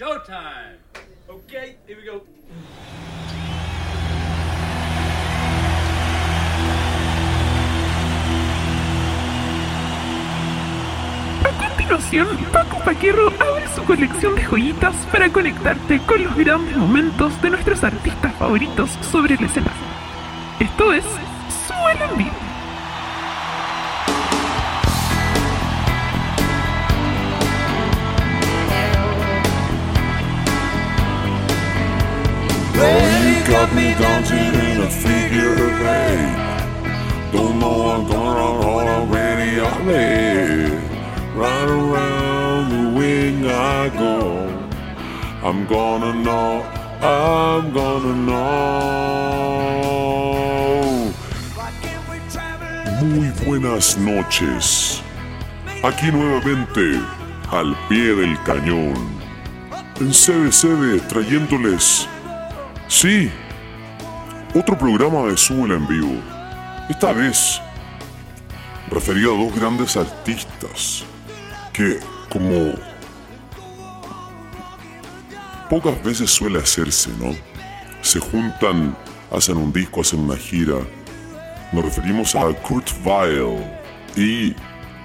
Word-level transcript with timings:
Showtime! 0.00 0.78
Okay, 1.28 1.76
here 1.86 1.98
we 1.98 2.06
go. 2.06 2.24
A 11.44 11.68
continuación, 11.68 12.28
Paco 12.50 12.78
Paquerro 12.82 13.26
abre 13.38 13.68
su 13.74 13.84
colección 13.84 14.36
de 14.36 14.42
joyitas 14.42 14.96
para 15.12 15.30
conectarte 15.30 16.00
con 16.06 16.24
los 16.24 16.34
grandes 16.34 16.78
momentos 16.78 17.42
de 17.42 17.50
nuestros 17.50 17.84
artistas 17.84 18.34
favoritos 18.36 18.88
sobre 19.02 19.34
el 19.34 19.44
escenario. 19.44 19.82
Esto 20.60 20.94
es 20.94 21.04
Suelo 21.66 22.04
en 22.12 22.16
Vivo. 22.16 22.49
Got 33.48 33.72
me 33.74 33.94
dancing 33.94 34.54
in 34.70 34.80
a 34.82 34.90
figure 34.90 35.54
of 35.54 35.80
eight. 36.02 36.36
Don't 37.32 37.58
know 37.58 37.90
I'm 37.90 38.06
gonna 38.06 38.58
run 38.58 38.88
already 38.88 39.60
on. 39.60 39.86
Right 41.34 41.68
around 41.68 42.70
the 42.70 42.84
wing 42.98 43.46
I 43.46 43.88
go. 43.88 44.48
I'm 45.42 45.66
gonna 45.66 46.12
know, 46.22 46.62
I'm 47.00 47.72
gonna 47.72 48.14
know. 48.14 48.80
Muy 53.00 53.30
buenas 53.46 53.96
noches. 53.96 55.02
Aquí 55.82 56.12
nuevamente, 56.12 57.00
al 57.50 57.74
pie 57.88 58.14
del 58.14 58.36
cañón. 58.44 58.94
En 59.98 60.12
CBCB 60.12 61.00
trayéndoles 61.08 62.06
Sí, 62.90 63.30
otro 64.52 64.76
programa 64.76 65.22
de 65.22 65.36
Súbela 65.36 65.76
en 65.76 65.86
vivo. 65.86 66.12
Esta 66.88 67.12
vez 67.12 67.62
referido 68.90 69.32
a 69.32 69.44
dos 69.44 69.54
grandes 69.54 69.96
artistas 69.96 71.04
que, 71.72 72.00
como 72.28 72.74
pocas 75.70 76.02
veces 76.02 76.32
suele 76.32 76.58
hacerse, 76.58 77.10
¿no? 77.20 77.32
Se 78.02 78.18
juntan, 78.18 78.96
hacen 79.30 79.56
un 79.56 79.72
disco, 79.72 80.00
hacen 80.00 80.18
una 80.18 80.36
gira. 80.36 80.78
Nos 81.72 81.84
referimos 81.84 82.34
a 82.34 82.52
Kurt 82.54 82.90
Weill 83.04 83.64
y 84.16 84.52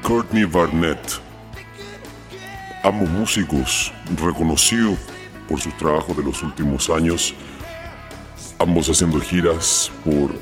Courtney 0.01 0.45
Barnett. 0.45 1.21
Ambos 2.83 3.07
músicos 3.11 3.93
reconocidos 4.19 4.97
por 5.47 5.61
sus 5.61 5.77
trabajos 5.77 6.17
de 6.17 6.23
los 6.23 6.41
últimos 6.41 6.89
años 6.89 7.35
ambos 8.59 8.89
haciendo 8.89 9.19
giras 9.19 9.91
por 10.03 10.35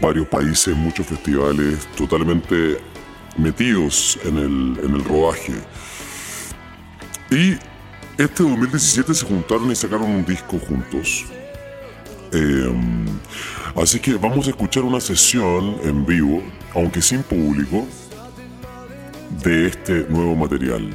varios 0.00 0.26
países, 0.28 0.76
muchos 0.76 1.06
festivales, 1.06 1.86
totalmente 1.96 2.78
metidos 3.36 4.18
en 4.24 4.38
el, 4.38 4.84
en 4.84 4.94
el 4.94 5.04
rodaje. 5.04 5.54
Y 7.30 7.54
este 8.22 8.42
2017 8.42 9.14
se 9.14 9.26
juntaron 9.26 9.70
y 9.70 9.76
sacaron 9.76 10.10
un 10.10 10.24
disco 10.24 10.58
juntos. 10.58 11.24
Em, 12.32 13.06
así 13.76 14.00
que 14.00 14.14
vamos 14.14 14.46
a 14.46 14.50
escuchar 14.50 14.84
una 14.84 15.00
sesión 15.00 15.76
en 15.82 16.04
vivo, 16.04 16.42
aunque 16.74 17.00
sin 17.02 17.22
público, 17.22 17.86
de 19.42 19.68
este 19.68 20.06
nuevo 20.08 20.34
material. 20.34 20.94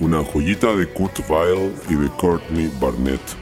Una 0.00 0.22
joyita 0.22 0.74
de 0.74 0.88
Kurt 0.88 1.20
Weill 1.28 1.72
y 1.88 1.94
de 1.94 2.08
Courtney 2.18 2.70
Barnett 2.80 3.41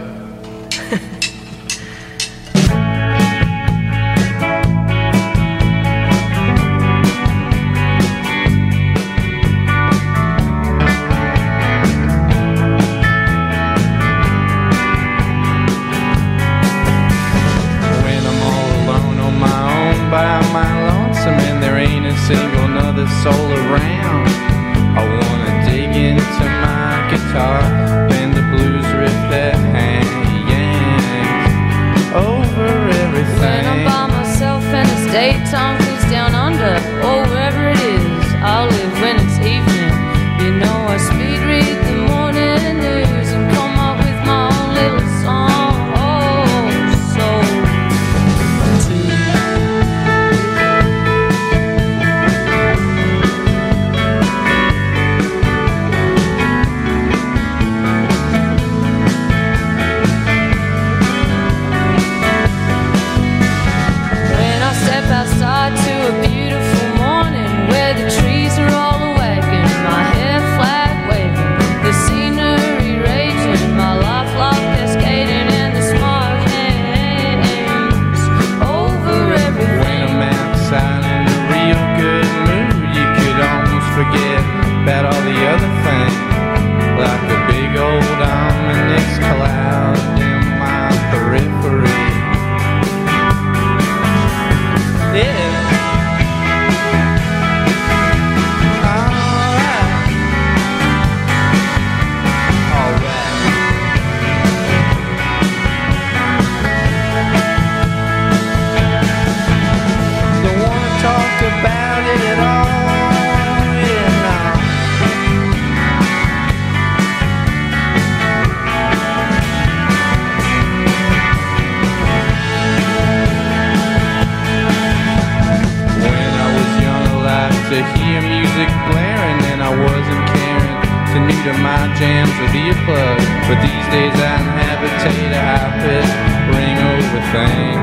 days 133.91 134.15
I 134.15 134.39
inhabitate 134.39 135.35
a 135.35 135.41
high-pitched 135.51 136.15
ring 136.55 136.79
over 136.79 137.21
thing 137.35 137.75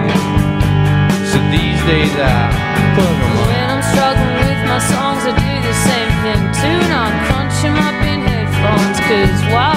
So 1.28 1.36
these 1.52 1.80
days 1.84 2.14
I 2.16 2.48
put 2.96 3.04
them 3.04 3.36
on. 3.36 3.44
When 3.52 3.68
I'm 3.68 3.84
struggling 3.84 4.36
with 4.40 4.60
my 4.72 4.80
songs 4.88 5.28
I 5.28 5.36
do 5.36 5.52
the 5.68 5.76
same 5.84 6.12
thing 6.24 6.40
Tune 6.56 6.80
And 6.80 6.96
I'm 6.96 7.16
crunching 7.28 7.76
up 7.76 7.98
in 8.08 8.24
headphones 8.24 8.96
Cause 9.04 9.40
why 9.52 9.67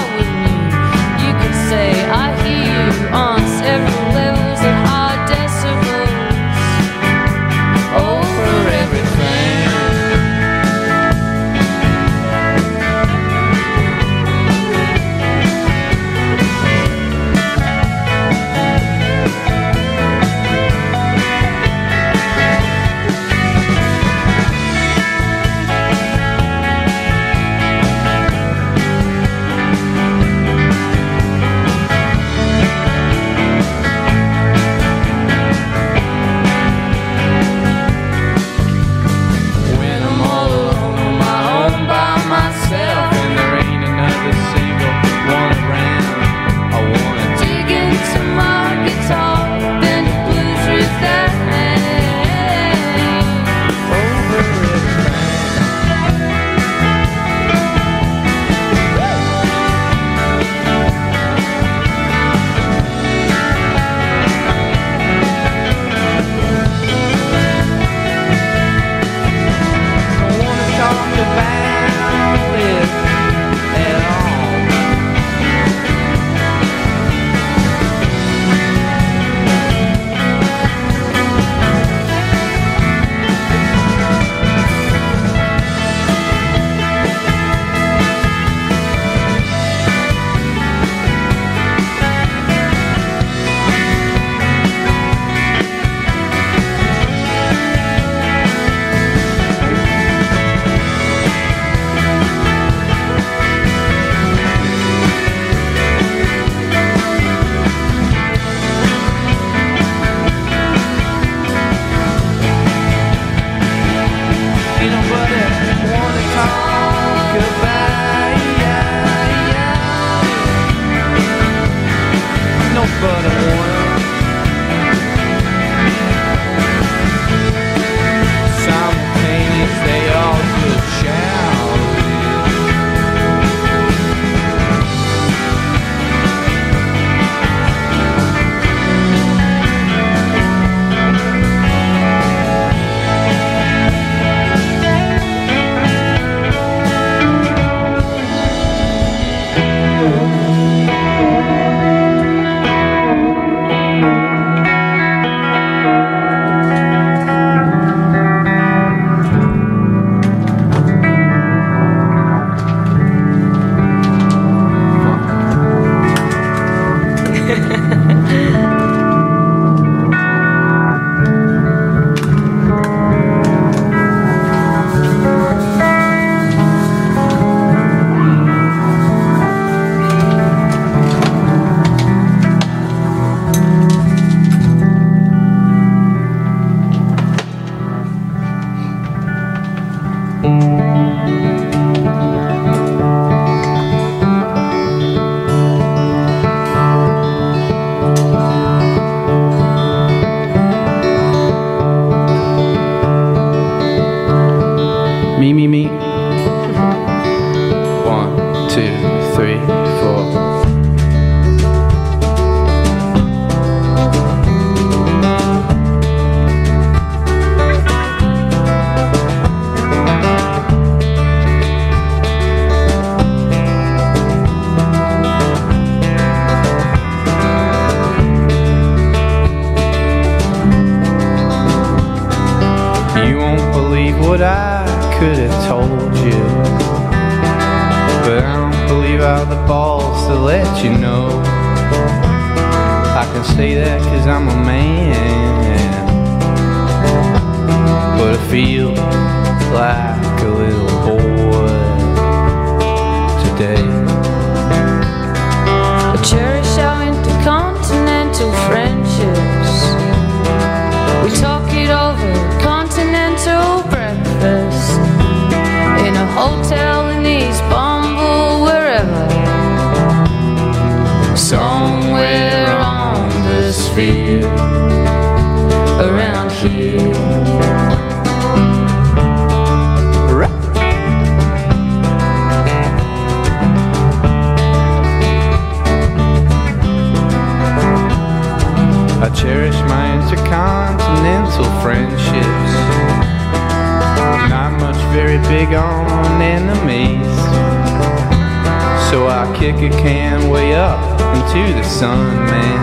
kick 299.62 299.76
a 299.76 299.96
can 300.02 300.50
way 300.50 300.74
up 300.74 300.98
into 301.36 301.72
the 301.72 301.84
sun, 301.84 302.18
man. 302.46 302.80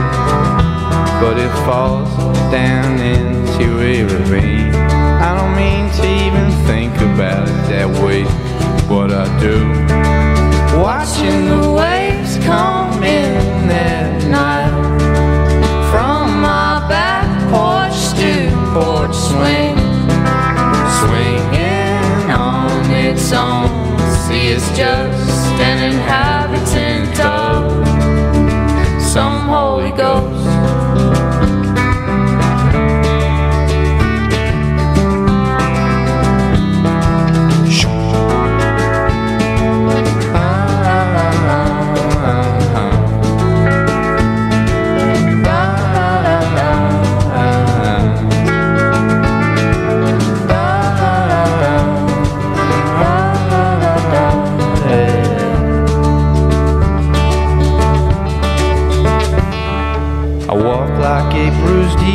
But 1.21 1.37
it 1.37 1.51
falls 1.65 2.07
down 2.53 2.97
into 2.99 3.81
a 3.81 4.03
ravine. 4.03 4.73
I 5.27 5.35
don't 5.37 5.55
mean 5.57 5.91
to 5.99 6.05
even 6.25 6.49
think 6.69 6.95
about 7.11 7.49
it 7.49 7.59
that 7.67 7.89
way, 8.01 8.23
but 8.87 9.11
I 9.11 9.25
do. 9.41 9.57
Watching 10.81 11.49
the 11.49 11.69
waves 11.69 12.37
come 12.45 13.03
in 13.03 13.69
at 13.69 14.23
night 14.29 14.71
from 15.91 16.39
my 16.39 16.87
back 16.87 17.27
porch 17.51 17.99
to 18.21 18.31
porch 18.71 19.17
swing, 19.31 19.75
swinging 20.99 22.31
on 22.31 22.89
its 22.89 23.33
own. 23.33 23.67
See, 24.23 24.47
it's 24.47 24.69
just 24.77 25.39
an 25.59 25.78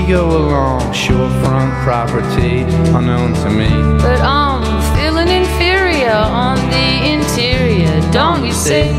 ego 0.05 0.27
along 0.27 0.81
shorefront 0.93 1.73
property 1.83 2.61
unknown 2.93 3.33
to 3.33 3.49
me. 3.49 3.69
But 4.03 4.21
I'm 4.21 4.63
feeling 4.97 5.29
inferior 5.29 6.13
on 6.13 6.59
the 6.69 6.89
interior, 7.15 8.01
don't 8.13 8.45
you 8.45 8.53
see? 8.53 8.91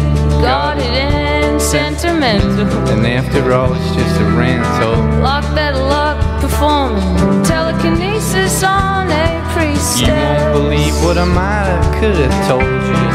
Guarded 0.42 0.84
and 0.84 1.62
sentimental. 1.62 2.68
And 2.90 3.06
after 3.06 3.54
all, 3.54 3.74
it's 3.74 3.96
just 3.96 4.20
a 4.20 4.26
rental. 4.38 4.96
Lock 5.22 5.44
better 5.54 5.78
luck 5.78 6.18
performing 6.42 7.44
telekinesis 7.44 8.64
on 8.64 9.12
a 9.12 9.26
priestess. 9.54 10.02
You 10.02 10.14
won't 10.14 10.54
believe 10.54 10.96
what 11.04 11.18
I 11.18 11.26
might 11.26 11.68
have 11.74 11.88
could 12.00 12.16
have 12.16 12.48
told 12.48 12.64
you. 12.64 13.06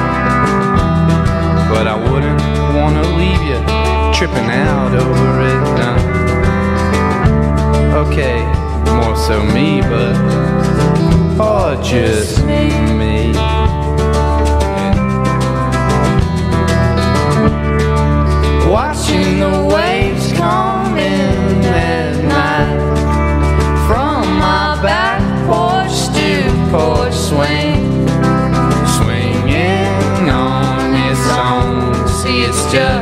But 1.72 1.86
I 1.88 1.96
wouldn't 2.10 2.40
wanna 2.76 3.02
leave 3.18 3.42
you 3.50 3.58
tripping 4.14 4.50
out 4.50 4.94
over 4.94 5.40
it 5.40 5.78
now. 5.78 6.09
Okay, 7.92 8.40
more 8.94 9.16
so 9.16 9.42
me, 9.42 9.80
but 9.82 10.14
or 11.40 11.82
just 11.82 12.44
me. 12.44 12.70
Watching 18.70 19.40
the 19.40 19.68
waves 19.74 20.32
come 20.32 20.96
in 20.96 21.64
at 21.64 22.24
night 22.24 22.78
from 23.86 24.22
my 24.38 24.80
back 24.82 25.20
porch 25.48 26.08
to 26.14 26.30
porch 26.70 27.12
swing, 27.12 28.06
swinging 28.96 30.30
on 30.30 30.94
its 30.94 31.26
own. 31.28 32.08
See, 32.08 32.42
it's 32.42 32.62
just 32.72 32.99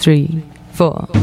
three, 0.00 0.42
four. 0.72 1.19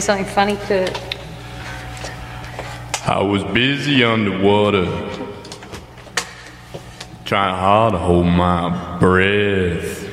something 0.00 0.26
funny 0.26 0.56
to. 0.68 0.92
I 3.06 3.22
was 3.22 3.42
busy 3.44 4.04
underwater, 4.04 4.84
trying 7.24 7.54
hard 7.54 7.92
to 7.92 7.98
hold 7.98 8.26
my 8.26 8.98
breath. 8.98 10.04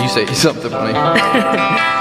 you 0.00 0.08
say 0.08 0.26
something 0.34 0.70
funny. 0.70 2.00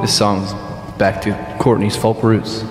this 0.00 0.16
song's 0.16 0.52
back 0.98 1.22
to 1.22 1.56
Courtney's 1.58 1.96
folk 1.96 2.22
roots. 2.22 2.64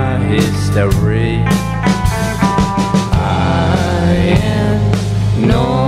My 0.00 0.16
history. 0.18 1.42
I 3.12 4.34
am 4.48 5.46
normally 5.46 5.79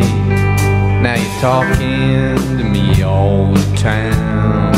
Now 0.00 1.14
you're 1.14 1.40
talking 1.40 2.36
to 2.58 2.64
me 2.64 3.02
all 3.02 3.52
the 3.52 3.76
time. 3.76 4.72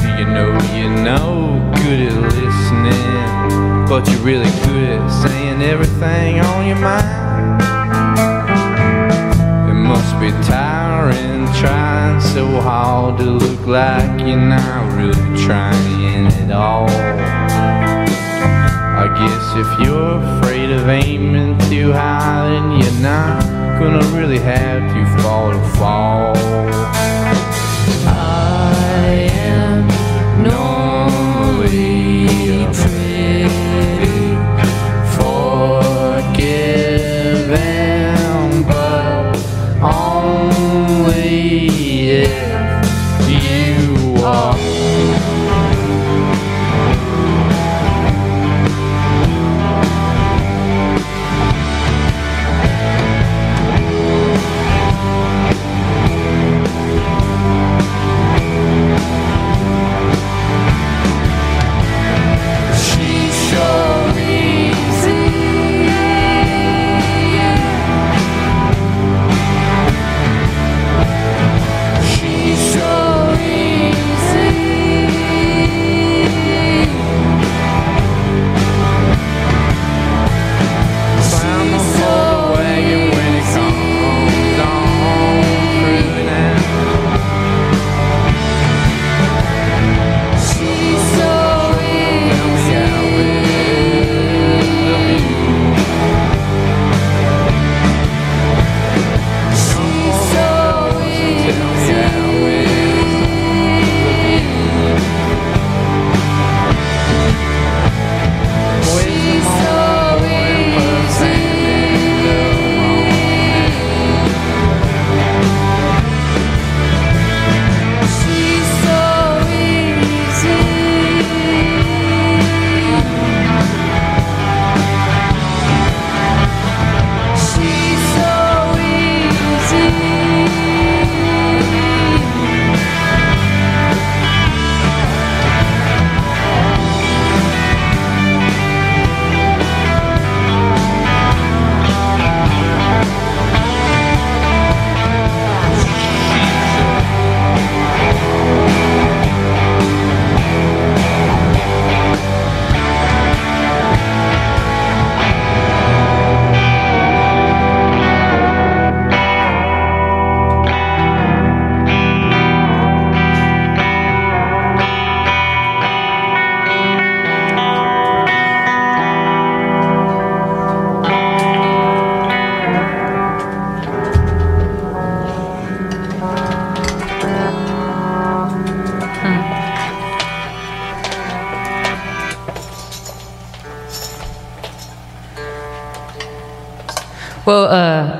Do 0.00 0.08
you 0.18 0.26
know 0.26 0.50
you 0.74 0.88
know 1.02 1.72
good 1.76 2.00
at 2.08 2.22
listening, 2.34 3.86
but 3.88 4.08
you're 4.08 4.20
really 4.20 4.50
good 4.66 5.00
at 5.00 5.08
saying 5.22 5.62
everything 5.62 6.40
on 6.40 6.66
your 6.66 6.78
mind? 6.78 7.62
It 9.70 9.74
must 9.74 10.18
be 10.20 10.30
tiring 10.46 11.46
trying 11.54 12.20
so 12.20 12.46
hard 12.60 13.18
to 13.18 13.24
look 13.24 13.66
like 13.66 14.20
you're 14.20 14.36
not 14.36 14.92
really 14.96 15.44
trying 15.44 16.26
at 16.26 16.52
all. 16.52 16.88
Guess 19.16 19.56
if 19.56 19.86
you're 19.86 20.20
afraid 20.20 20.70
of 20.70 20.88
aiming 20.88 21.58
too 21.68 21.92
high, 21.92 22.48
then 22.50 22.80
you're 22.80 23.00
not 23.02 23.42
gonna 23.80 24.04
really 24.16 24.38
have 24.38 24.92
to 24.94 25.22
fall 25.22 25.50
to 25.50 25.58
fall. 25.76 26.36
I 28.06 29.27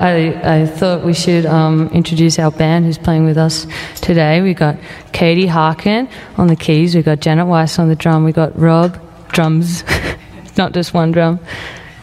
I, 0.00 0.60
I 0.62 0.66
thought 0.66 1.04
we 1.04 1.14
should 1.14 1.46
um, 1.46 1.88
introduce 1.88 2.38
our 2.38 2.50
band 2.50 2.84
who's 2.84 2.98
playing 2.98 3.24
with 3.24 3.38
us 3.38 3.66
today. 3.96 4.40
We've 4.40 4.56
got 4.56 4.76
Katie 5.12 5.46
Harkin 5.46 6.08
on 6.36 6.46
the 6.46 6.56
keys, 6.56 6.94
we've 6.94 7.04
got 7.04 7.20
Janet 7.20 7.46
Weiss 7.46 7.78
on 7.78 7.88
the 7.88 7.96
drum, 7.96 8.24
we've 8.24 8.34
got 8.34 8.58
Rob, 8.58 9.00
drums, 9.32 9.84
not 10.56 10.72
just 10.72 10.94
one 10.94 11.12
drum. 11.12 11.40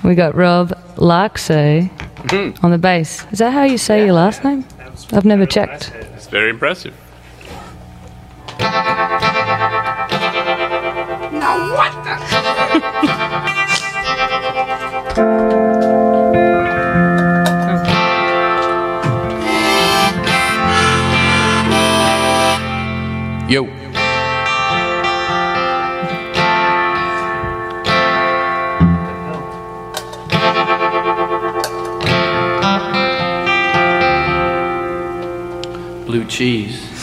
We 0.04 0.16
got 0.16 0.36
Rob 0.36 0.70
Larkso 0.96 1.90
mm-hmm. 1.90 2.66
on 2.66 2.72
the 2.72 2.78
bass. 2.78 3.26
Is 3.32 3.40
that 3.40 3.52
how 3.52 3.64
you 3.64 3.78
say 3.78 4.00
yeah, 4.00 4.06
your 4.06 4.14
last 4.14 4.44
name? 4.44 4.66
I've 5.12 5.26
never 5.26 5.46
checked. 5.46 5.92
It's 5.96 6.28
very 6.28 6.50
impressive. 6.50 6.96
cheese. 36.36 36.95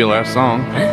be 0.00 0.04
the 0.04 0.08
last 0.08 0.32
song. 0.32 0.89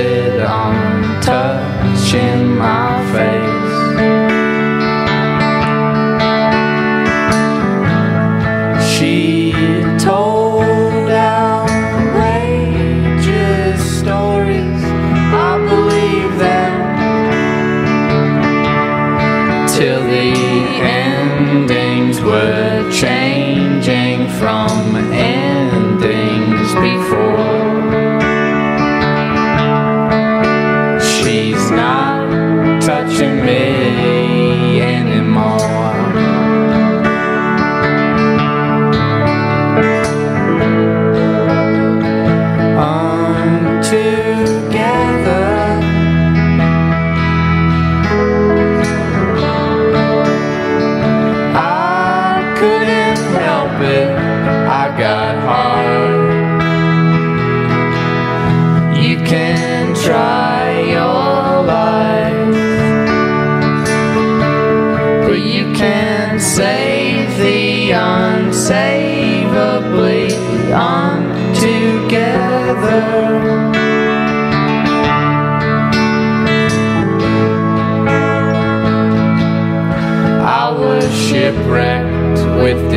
wasted 0.00 0.40
on 0.40 1.20
touching 1.20 2.56
my 2.56 3.12
face. 3.12 3.79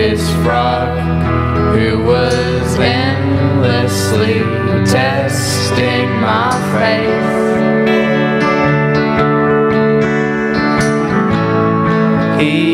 This 0.03 0.29
frog, 0.43 0.99
who 1.73 2.03
was 2.03 2.77
endlessly 2.77 4.39
testing 4.85 6.09
my 6.19 6.51
faith. 6.73 7.23
He 12.41 12.72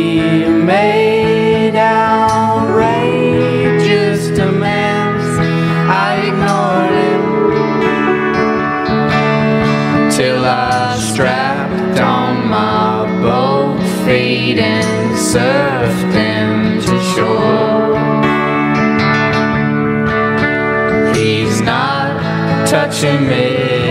to 23.00 23.18
me. 23.18 23.89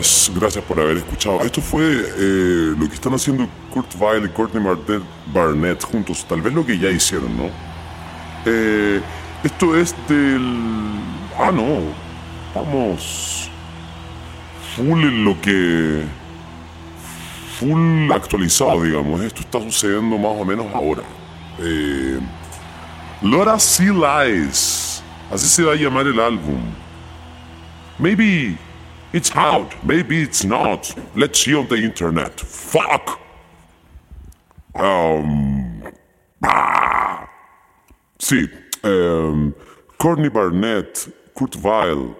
Muchas 0.00 0.32
gracias 0.34 0.64
por 0.64 0.80
haber 0.80 0.96
escuchado. 0.96 1.42
Esto 1.42 1.60
fue 1.60 1.82
eh, 1.84 2.74
lo 2.74 2.88
que 2.88 2.94
están 2.94 3.12
haciendo 3.12 3.46
Kurt 3.68 3.94
Weill 3.98 4.24
y 4.24 4.28
Courtney 4.30 4.64
Barnett 5.26 5.84
juntos. 5.84 6.24
Tal 6.26 6.40
vez 6.40 6.54
lo 6.54 6.64
que 6.64 6.78
ya 6.78 6.88
hicieron, 6.88 7.36
¿no? 7.36 7.50
Eh, 8.46 9.02
esto 9.44 9.76
es 9.76 9.94
del... 10.08 10.40
Ah, 11.38 11.52
no. 11.52 11.80
Vamos. 12.54 13.50
Full 14.74 15.02
en 15.02 15.22
lo 15.22 15.38
que... 15.38 16.02
Full 17.58 18.10
actualizado, 18.10 18.82
digamos. 18.82 19.20
Esto 19.20 19.42
está 19.42 19.60
sucediendo 19.60 20.16
más 20.16 20.32
o 20.32 20.46
menos 20.46 20.66
ahora. 20.74 21.02
Eh, 21.58 22.18
Laura 23.20 23.58
Sea 23.58 23.92
Lies. 23.92 25.02
Así 25.30 25.46
se 25.46 25.62
va 25.62 25.74
a 25.74 25.76
llamar 25.76 26.06
el 26.06 26.18
álbum. 26.18 26.62
Maybe 27.98 28.56
it's 29.12 29.34
out, 29.34 29.74
maybe 29.84 30.22
it's 30.22 30.44
not. 30.44 30.94
Let's 31.14 31.40
see 31.40 31.54
on 31.54 31.68
the 31.68 31.76
internet. 31.76 32.40
Fuck. 32.40 33.20
Um. 34.74 35.82
Ah. 36.42 37.28
Sí. 38.18 38.48
Um, 38.82 39.54
Courtney 39.98 40.28
Barnett, 40.28 41.08
Kurt 41.34 41.56
Weill. 41.56 42.16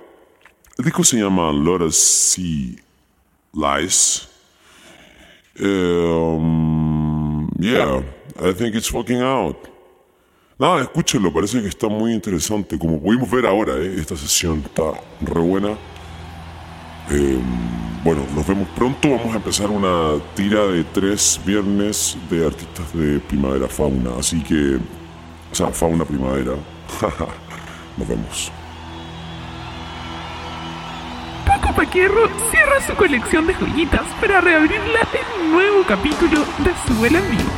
El 0.79 0.85
disco 0.85 1.03
se 1.03 1.19
llama 1.19 1.53
Laura 1.53 1.91
Sea 1.91 2.77
Lies. 3.55 4.29
Um, 5.59 7.51
yeah, 7.59 8.03
I 8.39 8.53
think 8.53 8.75
it's 8.75 8.89
fucking 8.89 9.21
out. 9.21 9.69
Nada, 10.59 10.83
escúchenlo, 10.83 11.33
parece 11.33 11.61
que 11.63 11.69
está 11.69 11.89
muy 11.89 12.13
interesante. 12.13 12.79
Como 12.79 13.01
pudimos 13.01 13.31
ver 13.31 13.47
ahora, 13.47 13.77
eh, 13.77 13.97
esta 13.99 14.17
sesión 14.17 14.63
está 14.65 14.93
re 15.21 15.41
buena. 15.41 15.77
Eh, 17.11 17.39
bueno, 18.05 18.23
nos 18.35 18.47
vemos 18.47 18.69
pronto. 18.77 19.11
Vamos 19.11 19.35
a 19.35 19.37
empezar 19.37 19.69
una 19.69 20.21
tira 20.35 20.65
de 20.67 20.85
tres 20.85 21.41
viernes 21.45 22.17
de 22.31 22.47
artistas 22.47 22.93
de 22.95 23.19
primavera 23.21 23.69
fauna. 23.69 24.11
Así 24.19 24.43
que, 24.43 24.77
o 24.77 25.55
sea, 25.55 25.69
fauna 25.69 26.05
primavera. 26.05 26.53
nos 27.97 28.09
vemos. 28.09 28.53
Paco 31.47 31.75
Paquierro 31.75 32.29
cierra 32.51 32.81
su 32.87 32.95
colección 32.95 33.47
de 33.47 33.55
joyitas 33.55 34.07
para 34.21 34.41
reabrirla 34.41 35.01
en 35.13 35.43
un 35.43 35.53
nuevo 35.53 35.83
capítulo 35.87 36.41
de 36.59 36.73
su 36.87 36.95
vuelo 36.95 37.19
en 37.19 37.31
vivo. 37.31 37.51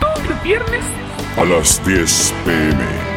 Todos 0.00 0.28
los 0.28 0.42
viernes 0.42 0.84
A 1.36 1.44
las 1.44 1.84
10 1.86 2.34
pm. 2.44 3.13